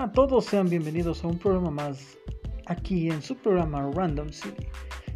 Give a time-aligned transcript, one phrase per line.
[0.00, 2.16] A todos, sean bienvenidos a un programa más
[2.64, 4.66] aquí en su programa Random City.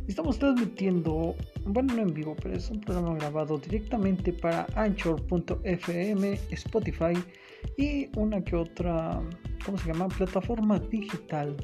[0.09, 7.15] Estamos transmitiendo, bueno, no en vivo, pero es un programa grabado directamente para Anchor.fm, Spotify
[7.79, 9.23] y una que otra,
[9.65, 10.09] ¿cómo se llama?
[10.09, 11.57] Plataforma digital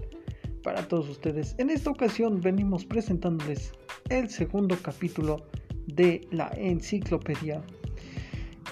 [0.63, 1.55] para todos ustedes.
[1.59, 3.73] En esta ocasión venimos presentándoles
[4.09, 5.45] el segundo capítulo
[5.89, 7.63] de la enciclopedia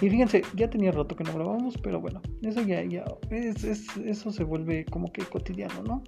[0.00, 4.30] y fíjense, ya tenía rato que no grabamos, pero bueno, eso ya, ya, es, eso
[4.30, 6.02] se vuelve como que cotidiano, ¿no?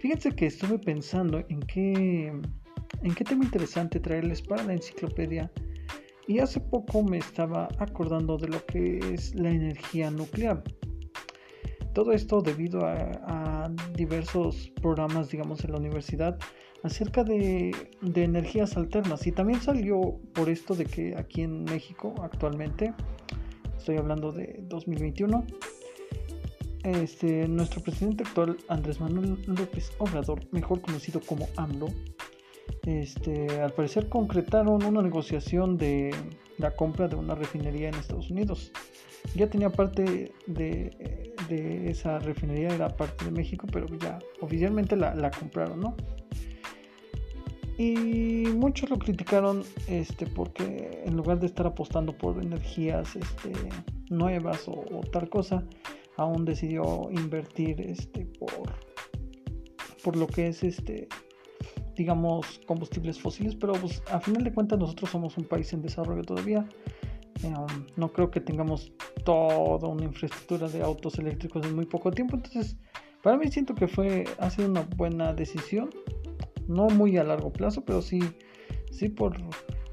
[0.00, 2.32] Fíjense que estuve pensando en qué,
[3.02, 5.50] en qué tema interesante traerles para la enciclopedia
[6.28, 10.62] y hace poco me estaba acordando de lo que es la energía nuclear.
[11.94, 16.38] Todo esto debido a, a diversos programas, digamos, en la universidad
[16.82, 17.72] acerca de,
[18.14, 22.94] energías alternas y también salió por esto de que aquí en México actualmente,
[23.76, 25.46] estoy hablando de 2021,
[26.84, 31.88] este, nuestro presidente actual Andrés Manuel López Obrador, mejor conocido como AMLO,
[32.86, 36.14] este, al parecer concretaron una negociación de
[36.58, 38.72] la compra de una refinería en Estados Unidos.
[39.34, 45.30] Ya tenía parte de, esa refinería, era parte de México, pero ya oficialmente la, la
[45.30, 45.96] compraron, ¿no?
[47.78, 53.52] Y muchos lo criticaron este, porque en lugar de estar apostando por energías este,
[54.10, 55.62] nuevas o, tal cosa,
[56.16, 58.74] aún decidió invertir este, por,
[60.02, 61.06] por lo que es este,
[61.94, 63.54] digamos, combustibles fósiles.
[63.54, 66.68] Pero pues, a final de cuentas nosotros somos un país en desarrollo todavía.
[67.44, 68.92] Em, no creo que tengamos
[69.24, 72.34] toda una infraestructura de autos eléctricos en muy poco tiempo.
[72.34, 72.76] Entonces,
[73.22, 75.90] para mí siento que fue, ha sido una buena decisión
[76.68, 78.20] no muy a largo plazo, pero sí,
[78.90, 79.36] sí por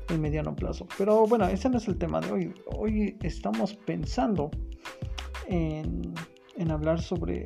[0.09, 0.87] el mediano plazo.
[0.97, 2.53] Pero bueno, ese no es el tema de hoy.
[2.67, 4.51] Hoy estamos pensando
[5.47, 6.13] en,
[6.57, 7.45] en hablar sobre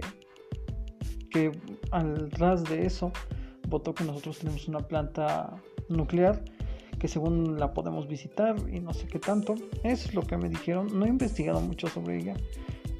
[1.31, 1.51] que
[1.91, 3.11] al ras de eso
[3.67, 6.43] votó que nosotros tenemos una planta nuclear
[6.99, 9.55] que según la podemos visitar y no sé qué tanto.
[9.83, 10.87] Eso es lo que me dijeron.
[10.99, 12.35] No he investigado mucho sobre ella,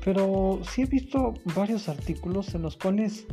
[0.04, 3.28] pero sí he visto varios artículos en los cuales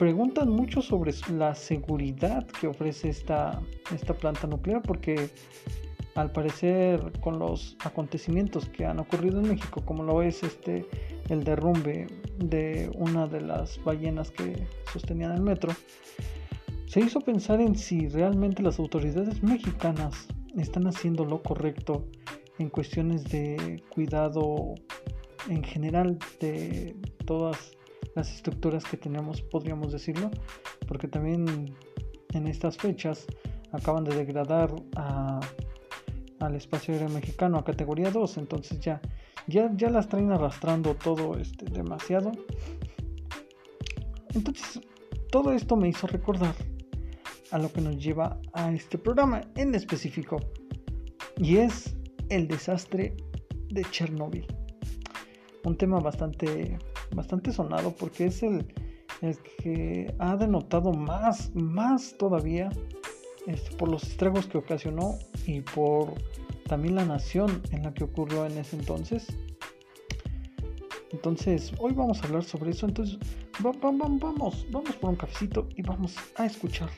[0.00, 3.60] preguntan mucho sobre la seguridad que ofrece esta,
[3.94, 5.28] esta planta nuclear porque
[6.14, 10.86] al parecer con los acontecimientos que han ocurrido en México como lo es este
[11.28, 12.06] el derrumbe
[12.38, 15.70] de una de las ballenas que sostenían el metro
[16.86, 22.06] se hizo pensar en si realmente las autoridades mexicanas están haciendo lo correcto
[22.58, 24.76] en cuestiones de cuidado
[25.50, 26.96] en general de
[27.26, 27.76] todas
[28.14, 30.30] las estructuras que tenemos, podríamos decirlo,
[30.86, 31.74] porque también
[32.32, 33.26] en estas fechas
[33.72, 39.00] acaban de degradar al espacio aéreo mexicano a categoría 2, entonces ya,
[39.46, 42.32] ya, ya las traen arrastrando todo este, demasiado.
[44.34, 44.80] Entonces,
[45.30, 46.54] todo esto me hizo recordar
[47.50, 50.40] a lo que nos lleva a este programa en específico,
[51.36, 51.96] y es
[52.28, 53.16] el desastre
[53.68, 54.46] de Chernobyl.
[55.64, 56.78] Un tema bastante
[57.14, 58.66] bastante sonado porque es el,
[59.20, 62.70] el que ha denotado más, más todavía
[63.46, 66.14] este, por los estragos que ocasionó y por
[66.66, 69.26] también la nación en la que ocurrió en ese entonces.
[71.12, 72.86] Entonces, hoy vamos a hablar sobre eso.
[72.86, 73.18] Entonces,
[73.60, 76.88] vamos, vamos, vamos por un cafecito y vamos a escuchar.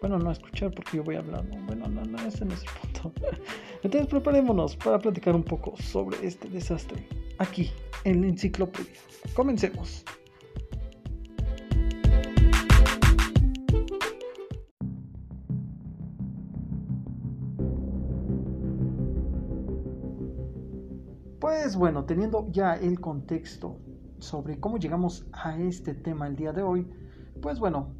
[0.00, 1.44] Bueno, no a escuchar porque yo voy a hablar.
[1.66, 3.12] Bueno, no, no, ese no es el punto.
[3.82, 7.70] Entonces, preparémonos para platicar un poco sobre este desastre aquí
[8.06, 9.00] en la enciclopedia.
[9.34, 10.04] Comencemos.
[21.40, 23.80] Pues bueno, teniendo ya el contexto
[24.20, 26.86] sobre cómo llegamos a este tema el día de hoy,
[27.42, 27.92] pues bueno,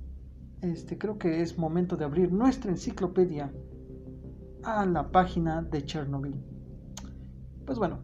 [0.62, 3.52] este creo que es momento de abrir nuestra enciclopedia
[4.62, 6.36] a la página de Chernobyl.
[7.66, 7.98] Pues bueno,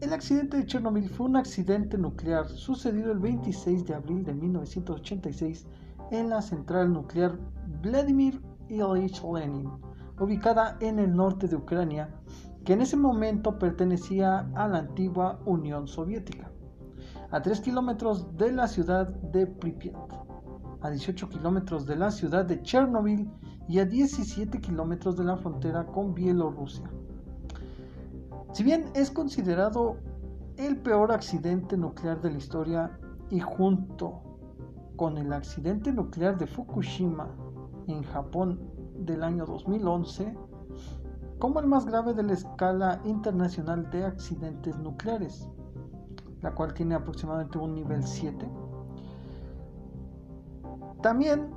[0.00, 5.66] el accidente de Chernobyl fue un accidente nuclear sucedido el 26 de abril de 1986
[6.10, 7.38] en la central nuclear
[7.80, 9.70] Vladimir Ilyich Lenin,
[10.18, 12.10] ubicada en el norte de Ucrania,
[12.64, 16.50] que en ese momento pertenecía a la antigua Unión Soviética,
[17.30, 20.12] a 3 kilómetros de la ciudad de Pripyat,
[20.80, 23.30] a 18 kilómetros de la ciudad de Chernobyl
[23.68, 26.90] y a 17 kilómetros de la frontera con Bielorrusia.
[28.54, 29.96] Si bien es considerado
[30.58, 32.96] el peor accidente nuclear de la historia
[33.28, 34.22] y junto
[34.94, 37.34] con el accidente nuclear de Fukushima
[37.88, 38.60] en Japón
[38.96, 40.38] del año 2011,
[41.40, 45.48] como el más grave de la escala internacional de accidentes nucleares.
[46.40, 48.48] la cual tiene aproximadamente un nivel 7.
[51.02, 51.50] También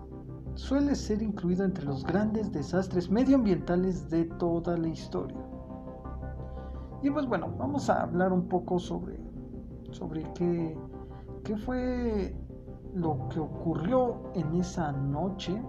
[0.55, 5.56] suele ser incluido entre los grandes desastres medioambientales de toda la historia.
[7.01, 9.19] Y pues bueno, vamos a hablar un poco sobre,
[9.91, 10.77] sobre qué,
[11.43, 12.35] qué fue
[12.93, 15.61] lo que ocurrió en esa noche.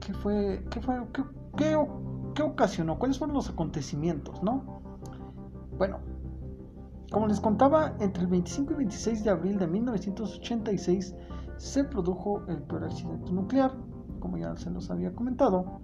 [0.00, 1.22] ¿Qué fue, qué fue, qué,
[2.34, 2.98] qué, ocasionó?
[2.98, 4.80] ¿Cuáles fueron los acontecimientos, no?
[5.76, 5.98] Bueno,
[7.10, 11.14] como les contaba, entre el 25 y 26 de abril de 1986
[11.56, 13.72] se produjo el peor accidente nuclear,
[14.20, 15.80] como ya se los había comentado.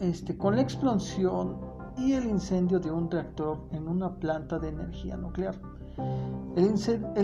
[0.00, 1.71] Este, con la explosión
[2.02, 5.54] y el incendio de un reactor en una planta de energía nuclear.
[6.56, 6.66] El,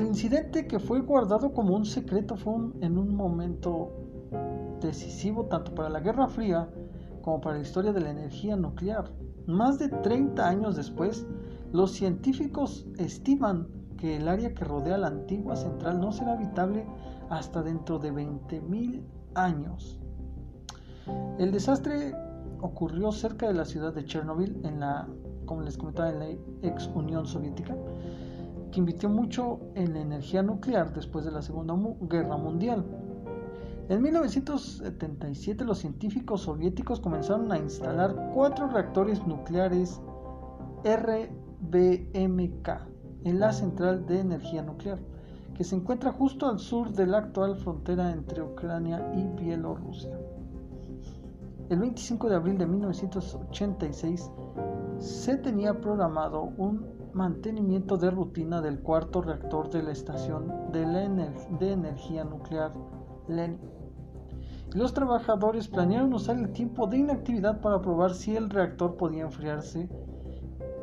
[0.06, 3.90] incidente que fue guardado como un secreto fue en un momento
[4.80, 6.68] decisivo tanto para la Guerra Fría
[7.22, 9.10] como para la historia de la energía nuclear.
[9.46, 11.26] Más de 30 años después,
[11.72, 13.66] los científicos estiman
[13.96, 16.86] que el área que rodea la antigua central no será habitable
[17.30, 19.02] hasta dentro de 20.000
[19.34, 19.98] años.
[21.38, 22.14] El desastre
[22.60, 25.08] ocurrió cerca de la ciudad de Chernobyl, en la,
[25.46, 26.28] como les comentaba, en la
[26.62, 27.76] ex Unión Soviética,
[28.70, 32.84] que invirtió mucho en la energía nuclear después de la Segunda Guerra Mundial.
[33.88, 39.98] En 1977 los científicos soviéticos comenzaron a instalar cuatro reactores nucleares
[40.84, 42.68] RBMK
[43.24, 44.98] en la central de energía nuclear,
[45.54, 50.18] que se encuentra justo al sur de la actual frontera entre Ucrania y Bielorrusia.
[51.70, 54.30] El 25 de abril de 1986
[54.98, 62.24] se tenía programado un mantenimiento de rutina del cuarto reactor de la estación de, energía
[62.24, 62.72] nuclear
[63.28, 63.60] Lenin.
[64.72, 69.90] Los trabajadores planearon usar el tiempo de inactividad para probar si el reactor podía enfriarse,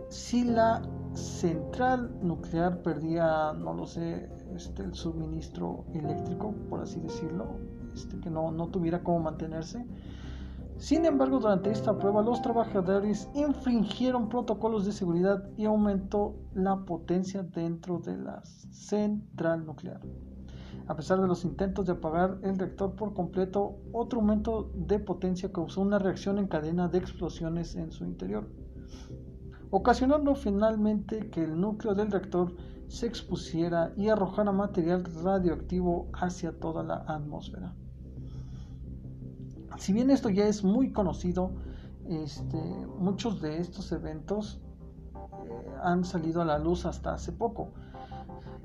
[0.09, 0.83] si la
[1.13, 7.47] central nuclear perdía, no lo sé, este, el suministro eléctrico, por así decirlo,
[7.95, 9.83] este, que no, no tuviera cómo mantenerse,
[10.77, 17.43] sin embargo, durante esta prueba los trabajadores infringieron protocolos de seguridad y aumentó la potencia
[17.43, 20.01] dentro de la central nuclear.
[20.87, 25.51] A pesar de los intentos de apagar el reactor por completo, otro aumento de potencia
[25.51, 28.49] causó una reacción en cadena de explosiones en su interior,
[29.71, 32.53] ocasionando finalmente que el núcleo del reactor
[32.87, 37.73] se expusiera y arrojara material radioactivo hacia toda la atmósfera.
[39.77, 41.51] Si bien esto ya es muy conocido,
[42.07, 42.57] este,
[42.99, 44.61] muchos de estos eventos
[45.15, 47.71] eh, han salido a la luz hasta hace poco.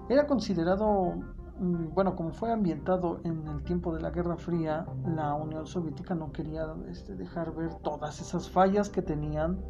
[0.08, 1.14] Era considerado,
[1.58, 6.14] mm, bueno, como fue ambientado en el tiempo de la Guerra Fría, la Unión Soviética
[6.14, 9.60] no quería este, dejar ver todas esas fallas que tenían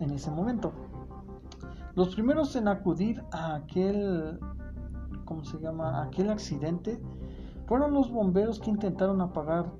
[0.00, 0.72] en ese momento.
[1.94, 4.38] Los primeros en acudir a aquel,
[5.24, 6.02] ¿cómo se llama?
[6.02, 7.02] aquel accidente
[7.66, 9.72] fueron los bomberos que intentaron apagar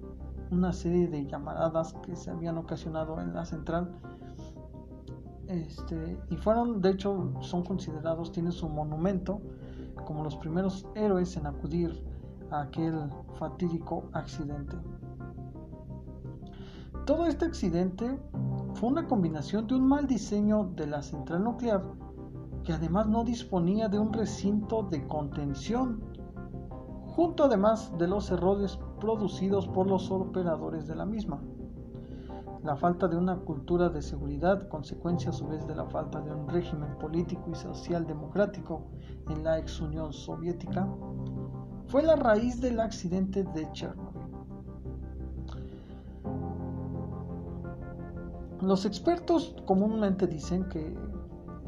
[0.50, 3.90] una serie de llamaradas que se habían ocasionado en la central.
[5.46, 9.40] Este, y fueron, de hecho, son considerados, tienen su monumento
[10.04, 12.02] como los primeros héroes en acudir
[12.50, 14.76] a aquel fatídico accidente.
[17.04, 18.20] Todo este accidente
[18.74, 21.82] fue una combinación de un mal diseño de la central nuclear
[22.64, 26.02] que además no disponía de un recinto de contención,
[27.06, 31.40] junto además de los errores producidos por los operadores de la misma.
[32.64, 36.32] La falta de una cultura de seguridad, consecuencia a su vez de la falta de
[36.32, 38.82] un régimen político y social democrático
[39.28, 40.88] en la ex Unión Soviética,
[41.86, 44.08] fue la raíz del accidente de Chernobyl.
[48.60, 50.96] Los expertos comúnmente dicen que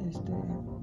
[0.08, 0.32] este,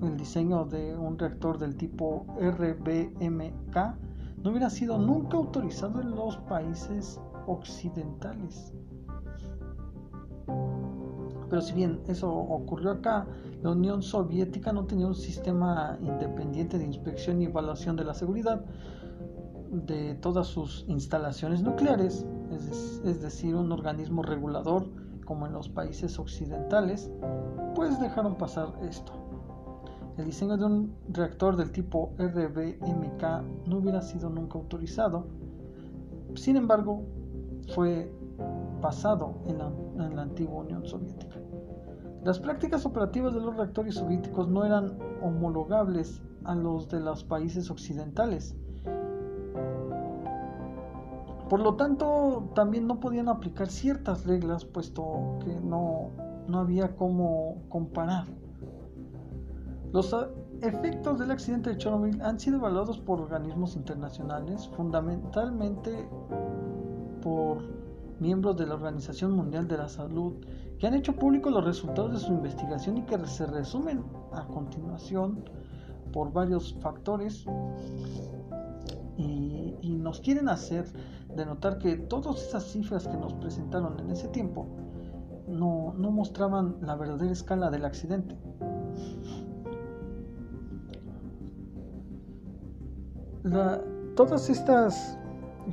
[0.02, 4.07] el diseño de un reactor del tipo RBMK
[4.38, 8.74] no hubiera sido nunca autorizado en los países occidentales.
[11.50, 13.26] Pero si bien eso ocurrió acá,
[13.64, 18.64] la Unión Soviética no tenía un sistema independiente de inspección y evaluación de la seguridad
[19.72, 22.26] de todas sus instalaciones nucleares,
[23.04, 24.88] es, decir, un organismo regulador
[25.26, 27.12] como en los países occidentales,
[27.76, 29.14] pues dejaron pasar esto.
[30.18, 35.28] El diseño de un reactor del tipo RBMK no hubiera sido nunca autorizado.
[36.34, 37.04] Sin embargo,
[37.76, 38.12] fue
[38.82, 41.38] pasado en la, antigua Unión Soviética.
[42.24, 47.70] Las prácticas operativas de los reactores soviéticos no eran homologables a los de los países
[47.70, 48.56] occidentales.
[51.48, 56.10] Por lo tanto, también no podían aplicar ciertas reglas, puesto que no,
[56.48, 58.26] no había cómo comparar.
[59.94, 60.14] Los,
[60.62, 66.08] efectos del accidente de Chernobyl han sido evaluados por organismos internacionales, fundamentalmente
[67.22, 67.62] por
[68.20, 70.34] miembros de la Organización Mundial de la Salud,
[70.80, 74.04] que han hecho públicos los resultados de su investigación y que se resumen
[74.34, 75.44] a continuación
[76.12, 77.46] por varios factores
[79.18, 79.56] y,
[79.98, 80.86] nos quieren hacer
[81.36, 84.68] de notar que todas esas cifras que nos presentaron en ese tiempo
[85.48, 88.38] no, no mostraban la verdadera escala del accidente.
[94.16, 95.18] Todas estas,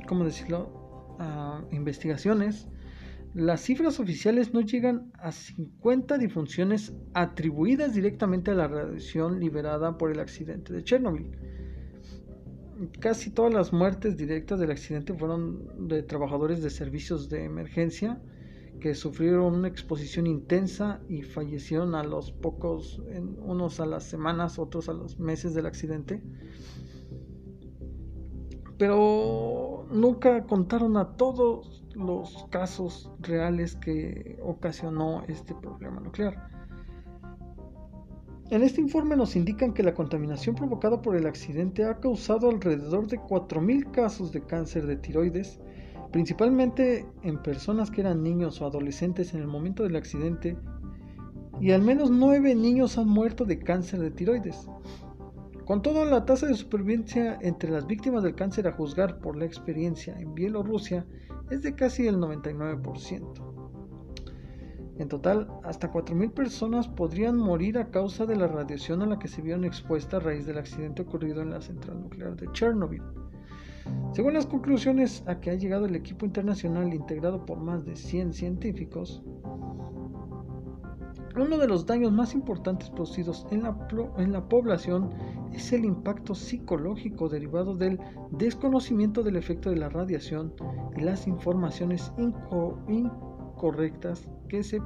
[0.07, 1.15] ¿cómo decirlo?
[1.19, 2.67] Ah, investigaciones,
[3.33, 10.11] las cifras oficiales no llegan a 50 difunciones atribuidas directamente a la radiación liberada por
[10.11, 11.31] el accidente de Chernobyl.
[12.99, 18.21] Casi todas las muertes directas del accidente fueron de trabajadores de servicios de emergencia
[18.79, 23.01] que sufrieron una exposición intensa y fallecieron a los pocos,
[23.39, 26.21] unos a las semanas, otros a los meses del accidente
[28.77, 36.49] pero nunca contaron a todos los casos reales que ocasionó este problema nuclear.
[38.51, 43.07] En este informe nos indican que la contaminación provocada por el accidente ha causado alrededor
[43.07, 45.59] de 4.000 casos de cáncer de tiroides,
[46.11, 50.57] principalmente en personas que eran niños o adolescentes en el momento del accidente,
[51.59, 54.67] y al menos 9 niños han muerto de cáncer de tiroides.
[55.65, 59.45] Con todo, la tasa de supervivencia entre las víctimas del cáncer a juzgar por la
[59.45, 61.07] experiencia en Bielorrusia
[61.49, 63.55] es de casi el 99%.
[64.99, 69.27] En total, hasta 4.000 personas podrían morir a causa de la radiación a la que
[69.27, 73.01] se vieron expuestas a raíz del accidente ocurrido en la central nuclear de Chernobyl.
[74.13, 78.33] Según las conclusiones a que ha llegado el equipo internacional integrado por más de 100
[78.33, 79.23] científicos,
[81.37, 85.09] uno de los daños más importantes producidos en la, población
[85.53, 87.99] es el impacto psicológico derivado del
[88.31, 90.53] desconocimiento del efecto de la radiación
[90.95, 92.11] y las informaciones
[92.87, 94.81] incorrectas que se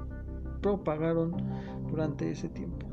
[0.62, 1.36] propagaron
[1.90, 2.88] durante ese tiempo.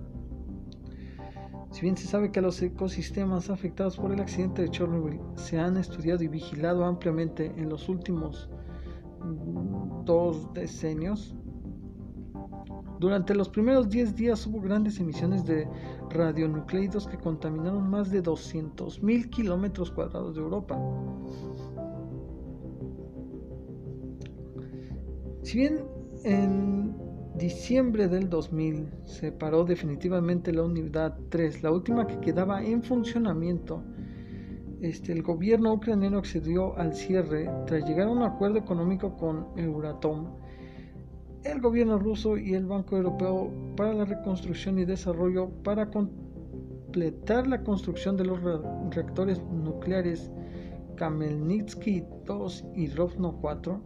[1.71, 5.77] Si bien se sabe que los ecosistemas afectados por el accidente de Chernobyl se han
[5.77, 8.49] estudiado y vigilado ampliamente en los últimos
[9.23, 11.35] mm, dos decenios,
[12.99, 15.69] durante los primeros 10 días hubo grandes emisiones de
[16.11, 20.79] radionucleidos que contaminaron más de 200.000 kilómetros cuadrados de Europa.
[25.43, 25.85] Si bien
[26.25, 26.97] en
[27.37, 33.83] diciembre del 2000 se paró definitivamente la unidad 3, la última que quedaba en funcionamiento,
[34.81, 40.27] este, el gobierno ucraniano accedió al cierre tras llegar a un acuerdo económico con Euratom
[41.51, 47.63] el gobierno ruso y el Banco Europeo para la Reconstrucción y Desarrollo para completar la
[47.63, 48.41] construcción de los
[48.91, 50.31] reactores nucleares
[50.97, 53.81] Kamelnitsky 2 y Rovno 4.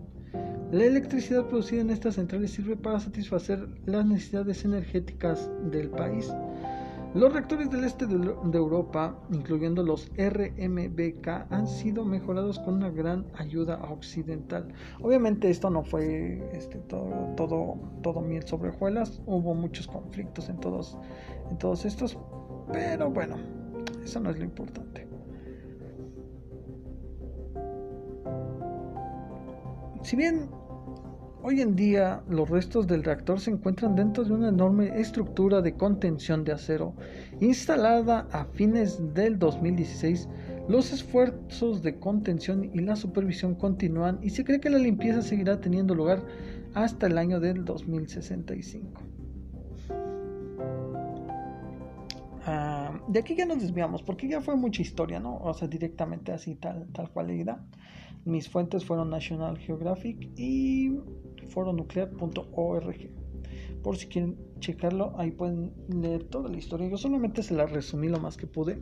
[0.72, 6.32] La electricidad producida en estas centrales sirve para satisfacer las necesidades energéticas del país
[7.14, 8.14] los reactores del este de,
[8.58, 14.72] Europa, incluyendo los RMBK, han sido mejorados con una gran ayuda occidental.
[15.02, 20.58] Obviamente esto no fue este, todo, todo, todo miel sobre hojuelas, hubo muchos conflictos en
[20.58, 20.96] todos,
[21.50, 22.16] en todos estos,
[22.72, 23.36] pero bueno,
[24.04, 25.08] eso no es lo importante.
[30.02, 30.48] Si bien
[31.42, 35.74] Hoy en día los restos del reactor se encuentran dentro de una enorme estructura de
[35.74, 36.94] contención de acero
[37.40, 40.28] instalada a fines del 2016.
[40.68, 45.58] Los esfuerzos de contención y la supervisión continúan y se cree que la limpieza seguirá
[45.58, 46.22] teniendo lugar
[46.74, 49.00] hasta el año del 2065.
[52.44, 55.38] Ah, de aquí ya nos desviamos porque ya fue mucha historia, ¿no?
[55.38, 57.64] O sea, directamente así tal, tal cual leída.
[58.26, 60.92] Mis fuentes fueron National Geographic y
[61.50, 63.10] foronuclear.org.
[63.82, 66.88] Por si quieren checarlo, ahí pueden leer toda la historia.
[66.88, 68.80] Yo solamente se la resumí lo más que pude.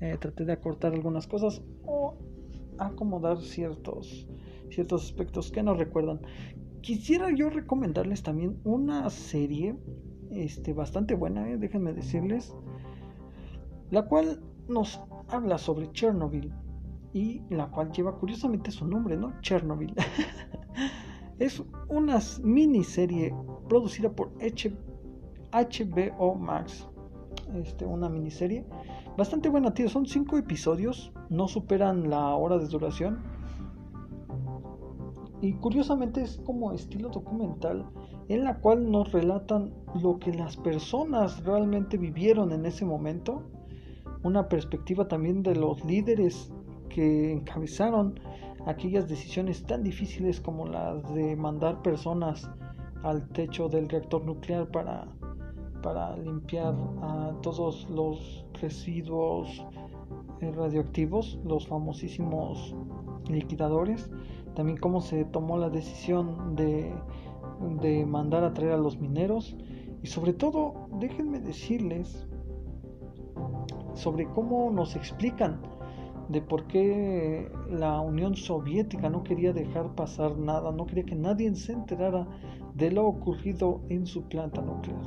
[0.00, 2.16] Eh, traté de acortar algunas cosas o
[2.78, 4.26] acomodar ciertos,
[4.70, 6.20] ciertos aspectos que nos recuerdan.
[6.82, 9.74] Quisiera yo recomendarles también una serie
[10.30, 12.54] este, bastante buena, eh, déjenme decirles,
[13.90, 16.52] la cual nos habla sobre Chernobyl
[17.12, 19.40] y la cual lleva curiosamente su nombre, ¿no?
[19.40, 19.94] Chernobyl.
[21.38, 23.34] es una miniserie
[23.68, 24.32] producida por
[25.52, 26.88] HBO Max.
[27.54, 28.64] Este, una miniserie
[29.16, 29.88] bastante buena, tío.
[29.88, 33.22] Son cinco episodios, no superan la hora de duración.
[35.42, 37.84] Y curiosamente es como estilo documental
[38.28, 43.42] en la cual nos relatan lo que las personas realmente vivieron en ese momento
[44.22, 46.50] una perspectiva también de los líderes
[46.88, 48.18] que encabezaron
[48.66, 52.50] aquellas decisiones tan difíciles como las de mandar personas
[53.02, 55.06] al techo del reactor nuclear para,
[55.82, 59.64] para limpiar a todos los residuos
[60.40, 62.74] eh, radioactivos, los famosísimos
[63.28, 64.10] liquidadores.
[64.54, 66.92] También cómo se tomó la decisión de,
[67.80, 69.56] de mandar a traer a los mineros.
[70.02, 72.26] Y sobre todo, déjenme decirles
[73.94, 75.60] sobre cómo nos explican
[76.28, 81.54] de por qué la Unión Soviética no quería dejar pasar nada, no quería que nadie
[81.54, 82.26] se enterara
[82.74, 85.00] de lo ocurrido en su planta nuclear.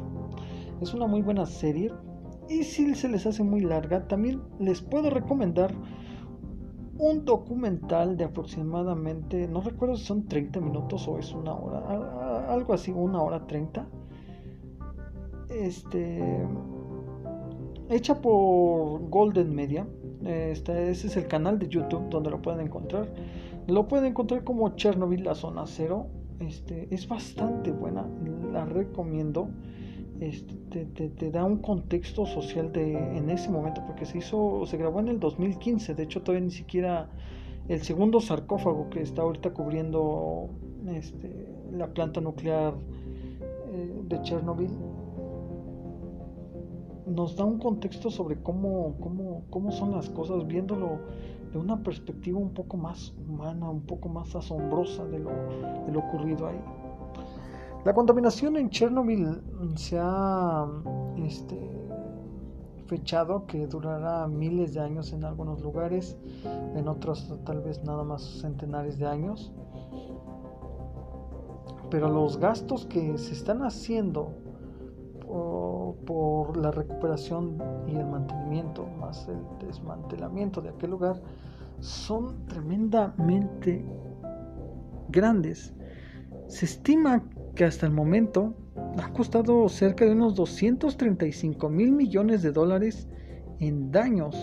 [0.82, 1.92] Es una muy buena serie
[2.48, 5.74] y si se les hace muy larga, también les puedo recomendar
[6.98, 12.74] un documental de aproximadamente, no recuerdo si son 30 minutos o es una hora, algo
[12.74, 13.88] así, una hora 30.
[15.50, 16.46] Este
[17.90, 19.88] hecha por Golden Media.
[20.26, 23.08] Este, ese es el canal de YouTube donde lo pueden encontrar.
[23.68, 26.08] Lo pueden encontrar como Chernobyl, la zona cero.
[26.40, 28.06] Este, es bastante buena,
[28.54, 29.50] la recomiendo.
[30.20, 35.00] Este, te, da un contexto social de en ese momento porque se hizo se grabó
[35.00, 37.10] en el 2015 de hecho todavía ni siquiera
[37.70, 40.50] el segundo sarcófago que está ahorita cubriendo
[40.90, 42.74] este, la planta nuclear
[43.72, 44.72] eh, de Chernobyl
[47.10, 51.00] nos da un contexto sobre cómo, cómo, cómo son las cosas, viéndolo
[51.52, 55.32] de una perspectiva un poco más humana, un poco más asombrosa de lo,
[55.86, 56.60] de lo ocurrido ahí.
[57.86, 59.42] La contaminación en Chernobyl
[59.76, 60.68] se ha
[61.18, 61.58] este,
[62.88, 66.18] fechado que durará miles de años en algunos lugares,
[66.76, 69.54] en otros tal vez nada más centenares de años.
[71.90, 74.34] Pero los gastos que se están haciendo
[76.06, 81.22] por la recuperación y el mantenimiento, más el desmantelamiento de aquel lugar,
[81.80, 83.86] son tremendamente
[85.10, 85.74] grandes.
[86.48, 87.24] Se estima
[87.56, 88.54] que hasta el momento
[88.98, 93.08] ha costado cerca de unos 235 mil millones de dólares
[93.60, 94.36] en daños.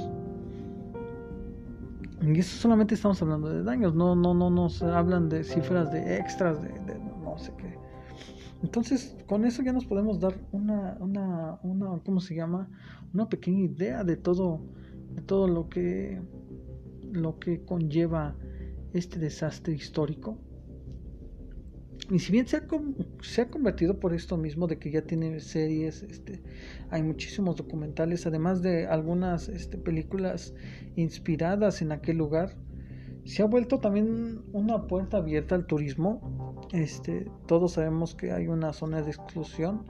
[2.22, 6.16] Y eso solamente estamos hablando de daños, no, no, no nos hablan de cifras de
[6.16, 7.05] extras, de.
[8.62, 12.68] Entonces, con eso ya nos podemos dar una, una, una ¿cómo se llama?
[13.12, 14.60] Una pequeña idea de todo,
[15.14, 16.20] de todo lo que,
[17.12, 18.34] lo que conlleva
[18.92, 20.38] este desastre histórico.
[22.10, 22.62] Y si bien se ha,
[23.20, 26.40] se ha, convertido por esto mismo de que ya tiene series, este,
[26.90, 30.54] hay muchísimos documentales, además de algunas este, películas
[30.94, 32.56] inspiradas en aquel lugar,
[33.26, 36.56] se ha vuelto también una puerta abierta al turismo.
[36.72, 39.84] Este, todos sabemos que hay una zona de exclusión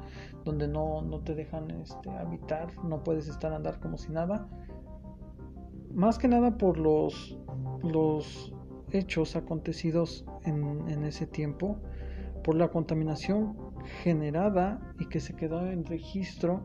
[0.45, 4.49] donde no, no te dejan este, habitar, no puedes estar andar como si nada.
[5.95, 7.39] Más que nada por los,
[7.83, 8.53] los
[8.91, 11.77] hechos acontecidos en, ese tiempo,
[12.43, 13.57] por la contaminación
[14.03, 16.63] generada y que se quedó en registro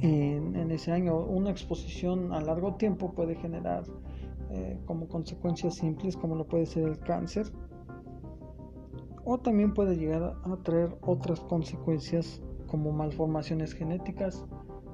[0.00, 1.16] en, ese año.
[1.16, 3.84] Una exposición a largo tiempo puede generar
[4.50, 7.52] eh, como consecuencias simples como lo puede ser el cáncer
[9.30, 14.46] o también puede llegar a traer otras consecuencias como malformaciones genéticas,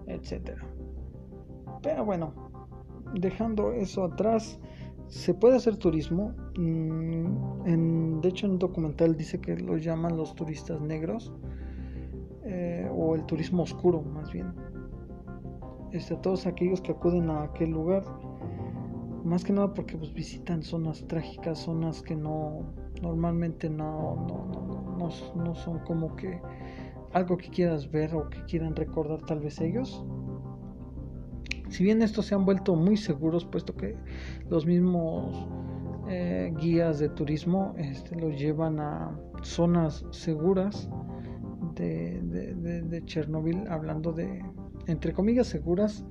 [0.09, 0.59] etc.
[1.83, 2.35] Pero bueno,
[3.15, 4.59] dejando eso atrás,
[5.07, 6.35] se puede hacer turismo.
[6.59, 11.33] Mm, en, de hecho, en un documental dice que lo llaman los turistas negros
[12.43, 14.53] eh, o el turismo oscuro, más bien.
[15.93, 18.03] Este, todos aquellos que acuden a aquel lugar
[19.25, 25.45] más que nada porque pues visitan zonas trágicas, zonas que no normalmente no, no, no,
[25.45, 26.41] no, son como que
[27.13, 30.05] algo que quieras ver o que quieran recordar tal vez ellos.
[31.69, 33.97] Si bien estos se han vuelto muy seguros, puesto que
[34.49, 35.49] los mismos
[36.09, 40.89] eh, guías de turismo este, los llevan a zonas seguras
[41.75, 44.43] de, de, de Chernobyl, hablando de,
[44.87, 46.05] entre comillas, seguras,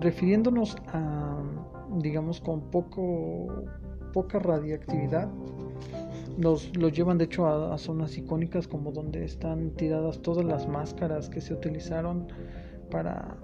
[0.00, 1.31] refiriéndonos a
[1.98, 3.64] digamos, con poco,
[4.12, 5.28] poca radiactividad.
[6.38, 11.28] Los, los llevan de hecho a, zonas icónicas como donde están tiradas todas las máscaras
[11.28, 12.28] que se utilizaron
[12.90, 13.36] para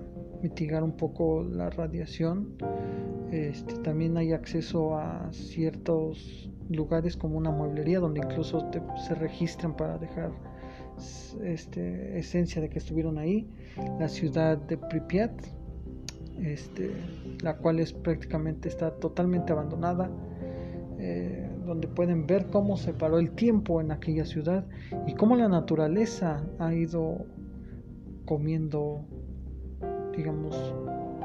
[0.43, 2.55] mitigar un poco la radiación.
[3.31, 8.71] Este, también hay acceso a ciertos lugares como una mueblería donde incluso
[9.07, 10.31] se registran para dejar
[11.43, 13.49] este, esencia de que estuvieron ahí.
[13.99, 15.33] La ciudad de Pripyat,
[16.43, 16.93] este,
[17.43, 20.11] la cual es prácticamente está totalmente abandonada,
[20.99, 24.67] eh, donde pueden ver cómo se paró el tiempo en aquella ciudad
[25.07, 27.27] y cómo la naturaleza ha ido
[28.25, 29.05] comiendo
[30.19, 30.75] digamos,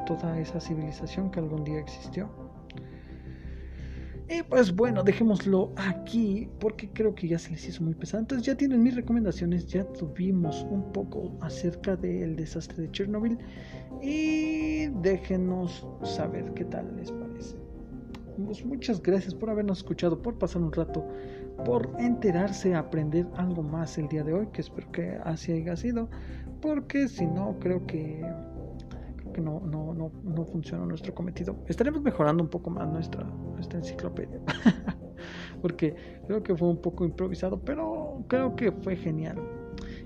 [0.06, 2.30] toda esa civilización que algún día existió.
[4.34, 8.22] Y pues bueno, dejémoslo aquí porque creo que ya se les hizo muy pesado.
[8.22, 13.38] Entonces ya tienen mis recomendaciones, ya tuvimos un poco acerca del desastre de Chernobyl
[14.02, 17.58] y déjenos saber qué tal les parece.
[18.44, 21.08] Pues muchas gracias por habernos escuchado, por pasar un rato,
[21.64, 26.10] por enterarse, aprender algo más el día de hoy, que espero que así haya sido,
[26.60, 28.26] porque si no creo que
[29.34, 31.56] que no, no, no, no nuestro cometido.
[31.68, 33.28] Estaremos mejorando un poco más nuestra,
[33.74, 34.40] enciclopedia.
[35.62, 35.96] Porque
[36.28, 39.38] creo que fue un poco improvisado, pero creo que fue genial.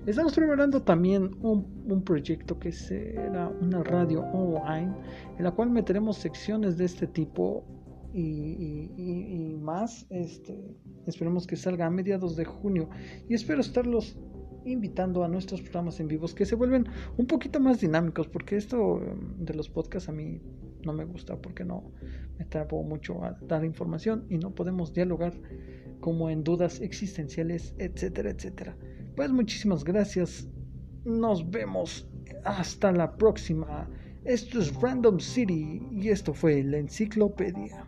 [0.05, 4.93] Estamos preparando también un, un, proyecto que será una radio online,
[5.37, 7.65] en la cual meteremos secciones de este tipo
[8.13, 10.05] y más.
[10.09, 12.89] Este, esperemos que salga a mediados de junio
[13.27, 14.17] y espero estarlos
[14.71, 19.01] invitando a nuestros programas en vivos que se vuelven un poquito más dinámicos, porque esto
[19.01, 20.41] em, de los podcasts a mí
[20.85, 21.91] no me gusta, porque no
[22.37, 25.33] me trapo mucho a dar información y no podemos dialogar
[25.99, 28.77] como en dudas existenciales, etcétera, etcétera.
[29.15, 30.47] Pues muchísimas gracias,
[31.03, 32.07] nos vemos
[32.43, 33.89] hasta la próxima.
[34.23, 37.87] Esto es Random City y esto fue la enciclopedia.